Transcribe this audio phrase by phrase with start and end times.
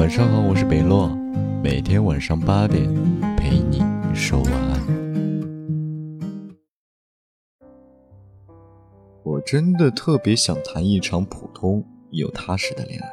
[0.00, 1.14] 晚上好，我是北洛，
[1.62, 2.88] 每天晚上八点
[3.36, 3.82] 陪你
[4.14, 4.80] 说晚安。
[9.22, 13.10] 我真的特别想谈一场普通又踏实的恋爱，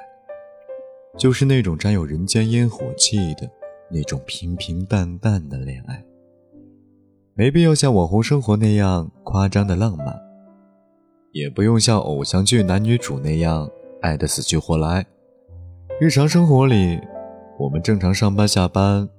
[1.18, 3.52] 就是那种沾有人间烟火气的
[3.92, 6.02] 那种平平淡淡的恋爱，
[7.34, 10.18] 没必要像网红生活那样夸张的浪漫，
[11.34, 13.70] 也不用像偶像剧男女主那样
[14.02, 15.06] 爱得死去活来。
[16.00, 17.02] 日常生活里，
[17.58, 19.10] 我们正常上班下班，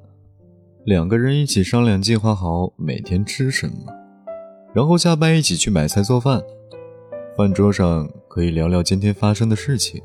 [0.84, 3.92] 两个人一起商量计划好每天吃什么，
[4.72, 6.40] 然后下班一起去买菜做饭。
[7.36, 10.00] 饭桌上可以聊聊今天发生的事情，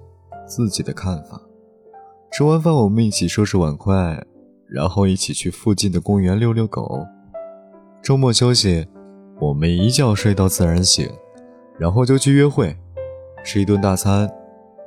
[0.47, 1.39] 自己的看法。
[2.31, 4.19] 吃完饭，我们一起收拾碗筷，
[4.67, 7.05] 然后一起去附近的公园遛遛狗。
[8.01, 8.87] 周末休息，
[9.39, 11.07] 我们一觉睡到自然醒，
[11.77, 12.75] 然后就去约会，
[13.43, 14.27] 吃一顿大餐，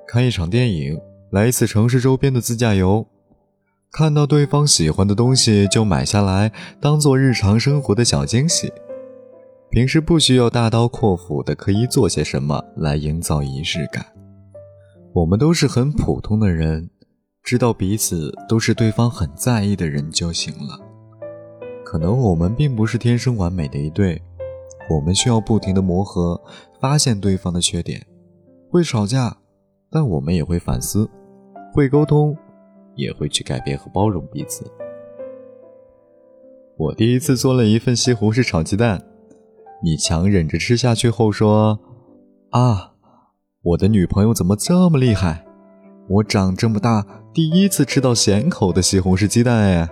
[0.05, 1.01] 看一场电影。
[1.31, 3.07] 来一次城市周边的自驾游，
[3.91, 8.73] 看到对方喜欢的东西就买下来，当做日常生活的小惊喜。
[9.69, 14.07] 平时不需要大刀阔斧的可以做些什么来营造仪式感。
[15.13, 16.89] 我们都是很普通的人，
[17.43, 20.79] 知道彼此都是对方很在意的人就行了。
[21.85, 24.23] 可能我们并不是天生完美的一对，
[24.89, 26.41] 我们需要不停的磨合，
[26.81, 28.07] 发现对方的缺点，
[28.71, 29.37] 会吵架。
[29.97, 31.09] 但我们也会反思，
[31.73, 32.37] 会沟通，
[32.97, 34.71] 也会去改变和包容彼此。
[36.77, 39.03] 我第一次做了一份西红柿炒鸡蛋，
[39.83, 41.81] 你强忍着吃下去后说
[42.53, 42.93] ：“啊，
[43.63, 45.47] 我的女朋友怎么这么厉害？
[46.11, 49.89] 我长这么大第一次吃到咸口的西红柿鸡蛋哎！”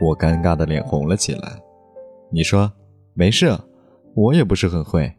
[0.00, 1.60] 我尴尬的脸红了起来。
[2.30, 2.72] 你说
[3.14, 3.58] ：“没事，
[4.14, 5.14] 我也不是很会，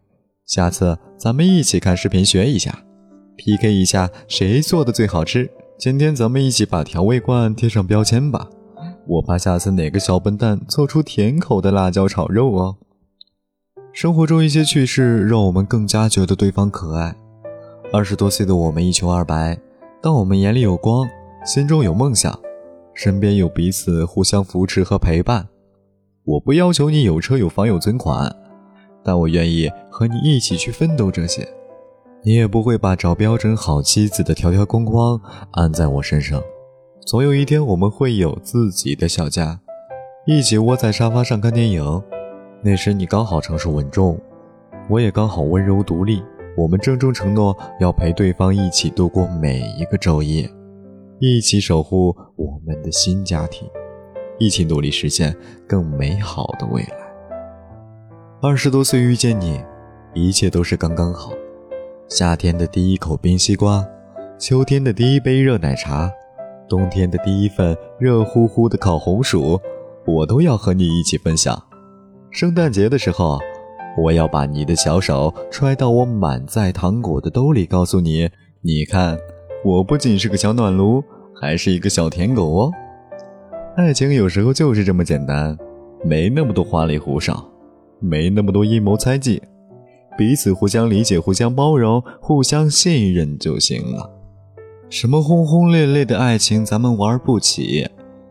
[0.45, 2.83] 下次咱们一起看视频学一下。”
[3.39, 5.49] PK 一下谁做的最好吃？
[5.77, 8.49] 今天咱们一起把调味罐贴上标签吧。
[9.07, 12.75] 我怕下次哪个小笨蛋做出甜口的辣椒炒肉哦。
[13.93, 17.15] 生活中一些趣事让我们更加觉得对方可爱。
[17.93, 19.57] 二十多岁的我们一穷二白，
[20.01, 21.07] 但我们眼里有光，
[21.45, 22.37] 心中有梦想，
[22.93, 25.47] 身边有彼此互相扶持和陪伴。
[26.25, 28.35] 我不要求你有车有房有存款，
[29.01, 31.47] 但我愿意和你一起去奋斗这些。
[32.21, 35.19] 你也不会把找标准好妻子的条条框框
[35.51, 36.41] 安在我身上。
[37.05, 39.59] 总有一天，我们会有自己的小家，
[40.25, 42.03] 一起窝在沙发上看电影。
[42.61, 44.19] 那时你刚好成熟稳重，
[44.89, 46.21] 我也刚好温柔独立。
[46.57, 50.49] 我们郑重承诺要陪对方一起度过每一个昼夜，
[51.19, 53.65] 一起守护我们的新家庭，
[54.37, 55.33] 一起努力实现
[55.65, 56.97] 更美好的未来。
[58.41, 59.61] 二十多岁遇见你，
[60.13, 61.31] 一切都是刚刚好。
[62.09, 63.87] 夏天的第一口冰西瓜，
[64.39, 66.11] 秋天的第一杯热奶茶，
[66.67, 69.61] 冬天的第一份热乎乎的烤红薯，
[70.07, 71.55] 我都要和你一起分享。
[72.31, 73.39] 圣诞节的时候，
[73.95, 78.27] 我要把你的小手揣到我满载糖果的兜里，告诉你：
[78.61, 79.15] 你看，
[79.63, 81.03] 我不仅是个小暖炉，
[81.39, 82.71] 还是一个小舔狗哦。
[83.77, 85.55] 爱情有时候就是这么简单，
[86.03, 87.47] 没那么多花里胡哨，
[87.99, 89.39] 没那么多阴谋猜忌。
[90.19, 94.11] 彼此互相理解、互相包容、互相信任就行了。
[94.89, 97.87] 什么轰轰烈烈的爱情，咱们玩不起。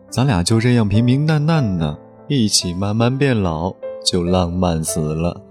[0.07, 3.73] 咱俩就这样平平淡淡的，一起慢慢变老，
[4.05, 5.41] 就浪漫死了。